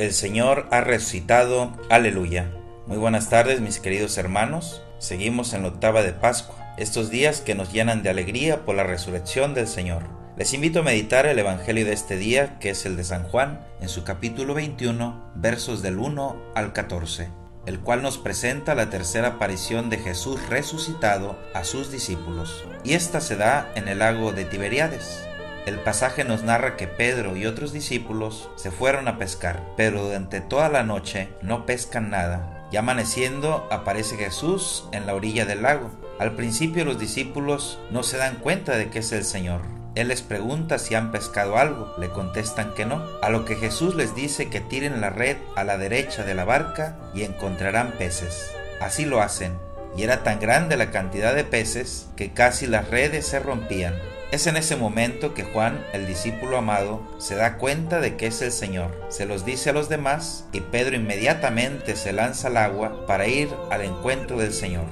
El 0.00 0.14
Señor 0.14 0.66
ha 0.70 0.80
resucitado. 0.80 1.76
Aleluya. 1.90 2.50
Muy 2.86 2.96
buenas 2.96 3.28
tardes 3.28 3.60
mis 3.60 3.80
queridos 3.80 4.16
hermanos. 4.16 4.80
Seguimos 4.98 5.52
en 5.52 5.60
la 5.60 5.68
octava 5.68 6.02
de 6.02 6.14
Pascua, 6.14 6.72
estos 6.78 7.10
días 7.10 7.42
que 7.42 7.54
nos 7.54 7.70
llenan 7.70 8.02
de 8.02 8.08
alegría 8.08 8.64
por 8.64 8.76
la 8.76 8.82
resurrección 8.82 9.52
del 9.52 9.68
Señor. 9.68 10.04
Les 10.38 10.54
invito 10.54 10.80
a 10.80 10.84
meditar 10.84 11.26
el 11.26 11.38
Evangelio 11.38 11.84
de 11.84 11.92
este 11.92 12.16
día, 12.16 12.58
que 12.60 12.70
es 12.70 12.86
el 12.86 12.96
de 12.96 13.04
San 13.04 13.24
Juan, 13.24 13.60
en 13.82 13.90
su 13.90 14.02
capítulo 14.02 14.54
21, 14.54 15.32
versos 15.34 15.82
del 15.82 15.98
1 15.98 16.52
al 16.54 16.72
14, 16.72 17.28
el 17.66 17.80
cual 17.80 18.00
nos 18.00 18.16
presenta 18.16 18.74
la 18.74 18.88
tercera 18.88 19.28
aparición 19.28 19.90
de 19.90 19.98
Jesús 19.98 20.40
resucitado 20.48 21.38
a 21.52 21.62
sus 21.64 21.92
discípulos. 21.92 22.64
Y 22.84 22.94
esta 22.94 23.20
se 23.20 23.36
da 23.36 23.70
en 23.74 23.86
el 23.86 23.98
lago 23.98 24.32
de 24.32 24.46
Tiberiades. 24.46 25.26
El 25.66 25.78
pasaje 25.80 26.24
nos 26.24 26.42
narra 26.42 26.76
que 26.76 26.88
Pedro 26.88 27.36
y 27.36 27.46
otros 27.46 27.72
discípulos 27.72 28.50
se 28.56 28.70
fueron 28.70 29.08
a 29.08 29.18
pescar, 29.18 29.62
pero 29.76 30.02
durante 30.04 30.40
toda 30.40 30.68
la 30.70 30.82
noche 30.82 31.28
no 31.42 31.66
pescan 31.66 32.10
nada. 32.10 32.66
Y 32.72 32.76
amaneciendo 32.76 33.68
aparece 33.70 34.16
Jesús 34.16 34.88
en 34.92 35.06
la 35.06 35.14
orilla 35.14 35.44
del 35.44 35.62
lago. 35.62 35.90
Al 36.18 36.32
principio 36.32 36.84
los 36.84 36.98
discípulos 36.98 37.78
no 37.90 38.02
se 38.02 38.16
dan 38.16 38.36
cuenta 38.36 38.76
de 38.76 38.88
que 38.90 39.00
es 39.00 39.12
el 39.12 39.24
Señor. 39.24 39.60
Él 39.96 40.08
les 40.08 40.22
pregunta 40.22 40.78
si 40.78 40.94
han 40.94 41.10
pescado 41.10 41.58
algo, 41.58 41.94
le 41.98 42.10
contestan 42.10 42.74
que 42.74 42.86
no, 42.86 43.04
a 43.22 43.28
lo 43.28 43.44
que 43.44 43.56
Jesús 43.56 43.96
les 43.96 44.14
dice 44.14 44.48
que 44.48 44.60
tiren 44.60 45.00
la 45.00 45.10
red 45.10 45.36
a 45.56 45.64
la 45.64 45.78
derecha 45.78 46.22
de 46.24 46.34
la 46.34 46.44
barca 46.44 46.96
y 47.12 47.24
encontrarán 47.24 47.92
peces. 47.98 48.52
Así 48.80 49.04
lo 49.04 49.20
hacen, 49.20 49.58
y 49.96 50.04
era 50.04 50.22
tan 50.22 50.38
grande 50.38 50.76
la 50.76 50.92
cantidad 50.92 51.34
de 51.34 51.44
peces 51.44 52.08
que 52.16 52.32
casi 52.32 52.66
las 52.66 52.88
redes 52.88 53.26
se 53.26 53.40
rompían. 53.40 53.94
Es 54.30 54.46
en 54.46 54.56
ese 54.56 54.76
momento 54.76 55.34
que 55.34 55.42
Juan, 55.42 55.84
el 55.92 56.06
discípulo 56.06 56.56
amado, 56.56 57.02
se 57.18 57.34
da 57.34 57.58
cuenta 57.58 57.98
de 57.98 58.16
que 58.16 58.28
es 58.28 58.40
el 58.42 58.52
Señor. 58.52 58.92
Se 59.08 59.26
los 59.26 59.44
dice 59.44 59.70
a 59.70 59.72
los 59.72 59.88
demás 59.88 60.44
y 60.52 60.60
Pedro 60.60 60.94
inmediatamente 60.94 61.96
se 61.96 62.12
lanza 62.12 62.46
al 62.46 62.56
agua 62.56 63.06
para 63.06 63.26
ir 63.26 63.48
al 63.72 63.82
encuentro 63.82 64.38
del 64.38 64.52
Señor. 64.52 64.84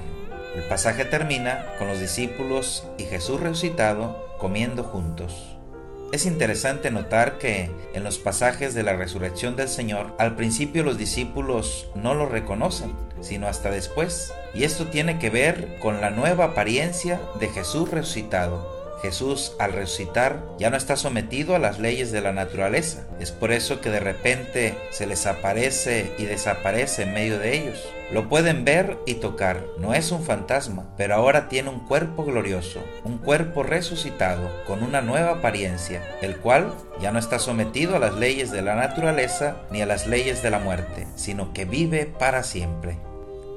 El 0.55 0.63
pasaje 0.63 1.05
termina 1.05 1.73
con 1.77 1.87
los 1.87 2.01
discípulos 2.01 2.85
y 2.97 3.05
Jesús 3.05 3.39
resucitado 3.39 4.27
comiendo 4.39 4.83
juntos. 4.83 5.55
Es 6.11 6.25
interesante 6.25 6.91
notar 6.91 7.37
que 7.37 7.71
en 7.93 8.03
los 8.03 8.17
pasajes 8.17 8.73
de 8.73 8.83
la 8.83 8.97
resurrección 8.97 9.55
del 9.55 9.69
Señor, 9.69 10.15
al 10.17 10.35
principio 10.35 10.83
los 10.83 10.97
discípulos 10.97 11.87
no 11.95 12.13
lo 12.13 12.25
reconocen, 12.25 12.91
sino 13.21 13.47
hasta 13.47 13.71
después. 13.71 14.33
Y 14.53 14.65
esto 14.65 14.87
tiene 14.87 15.17
que 15.17 15.29
ver 15.29 15.77
con 15.79 16.01
la 16.01 16.09
nueva 16.09 16.45
apariencia 16.45 17.21
de 17.39 17.47
Jesús 17.47 17.89
resucitado 17.89 18.78
Jesús 19.01 19.53
al 19.59 19.73
resucitar 19.73 20.43
ya 20.57 20.69
no 20.69 20.77
está 20.77 20.95
sometido 20.95 21.55
a 21.55 21.59
las 21.59 21.79
leyes 21.79 22.11
de 22.11 22.21
la 22.21 22.31
naturaleza. 22.31 23.07
Es 23.19 23.31
por 23.31 23.51
eso 23.51 23.81
que 23.81 23.89
de 23.89 23.99
repente 23.99 24.77
se 24.91 25.07
les 25.07 25.25
aparece 25.25 26.11
y 26.17 26.25
desaparece 26.25 27.03
en 27.03 27.13
medio 27.13 27.39
de 27.39 27.57
ellos. 27.57 27.87
Lo 28.11 28.27
pueden 28.27 28.65
ver 28.65 28.97
y 29.05 29.15
tocar, 29.15 29.63
no 29.77 29.93
es 29.93 30.11
un 30.11 30.23
fantasma, 30.23 30.87
pero 30.97 31.13
ahora 31.13 31.47
tiene 31.47 31.69
un 31.69 31.85
cuerpo 31.87 32.25
glorioso, 32.25 32.83
un 33.03 33.19
cuerpo 33.19 33.61
resucitado, 33.61 34.49
con 34.65 34.81
una 34.81 35.01
nueva 35.01 35.33
apariencia, 35.33 36.03
el 36.21 36.37
cual 36.37 36.73
ya 36.99 37.11
no 37.11 37.19
está 37.19 37.37
sometido 37.37 37.95
a 37.95 37.99
las 37.99 38.15
leyes 38.15 38.49
de 38.49 38.63
la 38.63 38.73
naturaleza 38.73 39.57
ni 39.69 39.83
a 39.83 39.85
las 39.85 40.07
leyes 40.07 40.41
de 40.41 40.49
la 40.49 40.57
muerte, 40.57 41.05
sino 41.15 41.53
que 41.53 41.65
vive 41.65 42.07
para 42.07 42.41
siempre. 42.41 42.97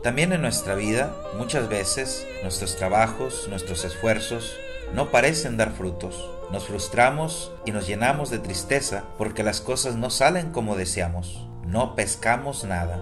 También 0.03 0.33
en 0.33 0.43
nuestra 0.43 0.75
vida, 0.75 1.15
muchas 1.39 1.69
veces, 1.69 2.27
nuestros 2.43 2.77
trabajos, 2.77 3.47
nuestros 3.49 3.85
esfuerzos, 3.85 4.59
no 4.95 5.11
parecen 5.11 5.57
dar 5.57 5.73
frutos. 5.73 6.31
Nos 6.51 6.67
frustramos 6.67 7.53
y 7.65 7.73
nos 7.73 7.87
llenamos 7.87 8.31
de 8.31 8.39
tristeza 8.39 9.05
porque 9.17 9.43
las 9.43 9.61
cosas 9.61 9.97
no 9.97 10.11
salen 10.11 10.53
como 10.53 10.77
deseamos. 10.77 11.49
No 11.67 11.95
pescamos 11.95 12.65
nada. 12.65 13.01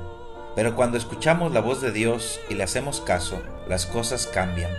Pero 0.54 0.76
cuando 0.76 0.98
escuchamos 0.98 1.52
la 1.52 1.60
voz 1.60 1.80
de 1.80 1.92
Dios 1.92 2.40
y 2.48 2.54
le 2.54 2.62
hacemos 2.62 3.00
caso, 3.00 3.42
las 3.68 3.86
cosas 3.86 4.26
cambian. 4.26 4.70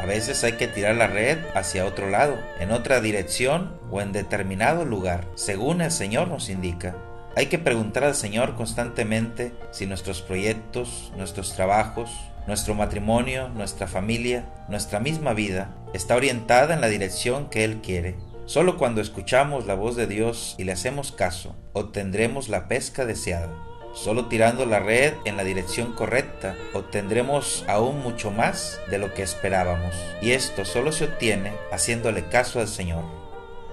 A 0.00 0.06
veces 0.06 0.42
hay 0.42 0.54
que 0.54 0.66
tirar 0.66 0.96
la 0.96 1.06
red 1.06 1.38
hacia 1.54 1.86
otro 1.86 2.10
lado, 2.10 2.36
en 2.58 2.72
otra 2.72 3.00
dirección 3.00 3.78
o 3.90 4.00
en 4.00 4.10
determinado 4.10 4.84
lugar, 4.84 5.26
según 5.36 5.80
el 5.80 5.92
Señor 5.92 6.26
nos 6.26 6.48
indica. 6.48 6.96
Hay 7.34 7.46
que 7.46 7.58
preguntar 7.58 8.04
al 8.04 8.14
Señor 8.14 8.56
constantemente 8.56 9.54
si 9.70 9.86
nuestros 9.86 10.20
proyectos, 10.20 11.12
nuestros 11.16 11.54
trabajos, 11.54 12.10
nuestro 12.46 12.74
matrimonio, 12.74 13.48
nuestra 13.48 13.86
familia, 13.86 14.44
nuestra 14.68 15.00
misma 15.00 15.32
vida 15.32 15.74
está 15.94 16.14
orientada 16.14 16.74
en 16.74 16.82
la 16.82 16.88
dirección 16.88 17.48
que 17.48 17.64
Él 17.64 17.80
quiere. 17.80 18.16
Solo 18.44 18.76
cuando 18.76 19.00
escuchamos 19.00 19.66
la 19.66 19.74
voz 19.74 19.96
de 19.96 20.06
Dios 20.06 20.56
y 20.58 20.64
le 20.64 20.72
hacemos 20.72 21.10
caso, 21.10 21.56
obtendremos 21.72 22.50
la 22.50 22.68
pesca 22.68 23.06
deseada. 23.06 23.50
Solo 23.94 24.26
tirando 24.26 24.66
la 24.66 24.80
red 24.80 25.14
en 25.24 25.38
la 25.38 25.44
dirección 25.44 25.94
correcta, 25.94 26.54
obtendremos 26.74 27.64
aún 27.66 28.02
mucho 28.02 28.30
más 28.30 28.78
de 28.90 28.98
lo 28.98 29.14
que 29.14 29.22
esperábamos. 29.22 29.94
Y 30.20 30.32
esto 30.32 30.66
solo 30.66 30.92
se 30.92 31.04
obtiene 31.04 31.52
haciéndole 31.70 32.26
caso 32.26 32.60
al 32.60 32.68
Señor. 32.68 33.04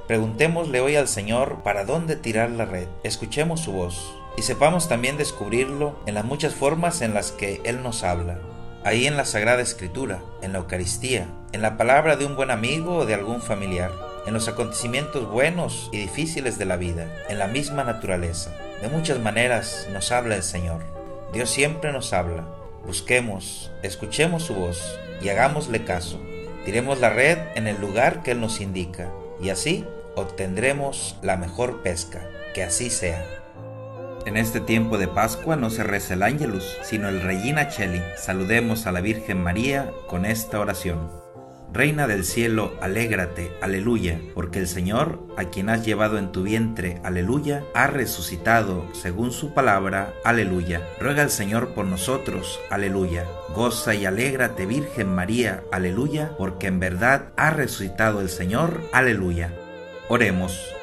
Preguntémosle 0.09 0.81
hoy 0.81 0.95
al 0.95 1.07
Señor 1.07 1.61
para 1.61 1.85
dónde 1.85 2.15
tirar 2.15 2.49
la 2.49 2.65
red. 2.65 2.87
Escuchemos 3.03 3.59
su 3.59 3.73
voz 3.73 4.11
y 4.35 4.41
sepamos 4.41 4.89
también 4.89 5.17
descubrirlo 5.17 5.99
en 6.07 6.15
las 6.15 6.25
muchas 6.25 6.55
formas 6.55 7.03
en 7.03 7.13
las 7.13 7.31
que 7.31 7.61
Él 7.63 7.83
nos 7.83 8.03
habla. 8.03 8.39
Ahí 8.83 9.05
en 9.05 9.17
la 9.17 9.25
Sagrada 9.25 9.61
Escritura, 9.61 10.19
en 10.41 10.51
la 10.51 10.57
Eucaristía, 10.57 11.27
en 11.51 11.61
la 11.61 11.77
palabra 11.77 12.15
de 12.15 12.25
un 12.25 12.35
buen 12.35 12.49
amigo 12.49 12.95
o 12.95 13.05
de 13.05 13.13
algún 13.13 13.39
familiar, 13.39 13.91
en 14.25 14.33
los 14.33 14.47
acontecimientos 14.47 15.29
buenos 15.29 15.91
y 15.93 15.99
difíciles 15.99 16.57
de 16.57 16.65
la 16.65 16.77
vida, 16.77 17.05
en 17.29 17.37
la 17.37 17.45
misma 17.45 17.83
naturaleza. 17.83 18.49
De 18.81 18.87
muchas 18.87 19.19
maneras 19.19 19.87
nos 19.93 20.11
habla 20.11 20.37
el 20.37 20.43
Señor. 20.43 20.81
Dios 21.33 21.51
siempre 21.51 21.91
nos 21.91 22.13
habla. 22.13 22.47
Busquemos, 22.83 23.69
escuchemos 23.83 24.41
su 24.41 24.55
voz 24.55 24.81
y 25.21 25.29
hagámosle 25.29 25.85
caso. 25.85 26.19
Tiremos 26.65 26.99
la 26.99 27.11
red 27.11 27.37
en 27.53 27.67
el 27.67 27.79
lugar 27.79 28.23
que 28.23 28.31
Él 28.31 28.41
nos 28.41 28.59
indica 28.59 29.11
y 29.41 29.51
así 29.51 29.85
obtendremos 30.15 31.17
la 31.21 31.37
mejor 31.37 31.81
pesca. 31.81 32.21
Que 32.53 32.63
así 32.63 32.89
sea. 32.89 33.23
En 34.25 34.37
este 34.37 34.59
tiempo 34.59 34.97
de 34.97 35.07
Pascua 35.07 35.55
no 35.55 35.69
se 35.69 35.83
reza 35.83 36.13
el 36.13 36.23
Ángelus, 36.23 36.77
sino 36.83 37.09
el 37.09 37.21
Regina 37.21 37.69
Cheli. 37.69 38.01
Saludemos 38.17 38.85
a 38.85 38.91
la 38.91 39.01
Virgen 39.01 39.41
María 39.41 39.91
con 40.07 40.25
esta 40.25 40.59
oración. 40.59 41.09
Reina 41.71 42.07
del 42.07 42.25
cielo, 42.25 42.73
alégrate, 42.81 43.51
aleluya, 43.61 44.19
porque 44.33 44.57
el 44.57 44.67
Señor, 44.67 45.19
a 45.37 45.45
quien 45.45 45.69
has 45.69 45.85
llevado 45.85 46.17
en 46.17 46.31
tu 46.31 46.41
vientre, 46.41 46.99
aleluya, 47.03 47.63
ha 47.75 47.85
resucitado 47.85 48.85
según 48.93 49.31
su 49.31 49.53
palabra, 49.53 50.15
aleluya. 50.23 50.81
Ruega 50.99 51.21
al 51.21 51.29
Señor 51.29 51.75
por 51.75 51.85
nosotros, 51.85 52.59
aleluya. 52.71 53.25
Goza 53.53 53.93
y 53.93 54.07
alégrate, 54.07 54.65
Virgen 54.65 55.13
María, 55.13 55.63
aleluya, 55.71 56.31
porque 56.39 56.65
en 56.65 56.79
verdad 56.79 57.29
ha 57.37 57.51
resucitado 57.51 58.19
el 58.21 58.29
Señor, 58.29 58.81
aleluya. 58.91 59.53
Oremos. 60.11 60.73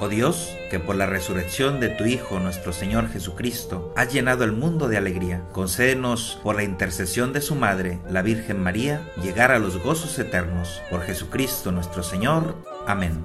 Oh 0.00 0.08
Dios, 0.08 0.56
que 0.68 0.80
por 0.80 0.96
la 0.96 1.06
resurrección 1.06 1.78
de 1.78 1.88
tu 1.88 2.04
Hijo 2.04 2.40
nuestro 2.40 2.72
Señor 2.72 3.08
Jesucristo 3.08 3.94
has 3.96 4.12
llenado 4.12 4.42
el 4.42 4.50
mundo 4.50 4.88
de 4.88 4.96
alegría, 4.96 5.44
concédenos 5.52 6.40
por 6.42 6.56
la 6.56 6.64
intercesión 6.64 7.32
de 7.32 7.42
su 7.42 7.54
Madre, 7.54 8.00
la 8.10 8.22
Virgen 8.22 8.60
María, 8.60 9.08
llegar 9.22 9.52
a 9.52 9.60
los 9.60 9.80
gozos 9.80 10.18
eternos. 10.18 10.82
Por 10.90 11.02
Jesucristo 11.02 11.70
nuestro 11.70 12.02
Señor. 12.02 12.56
Amén. 12.84 13.24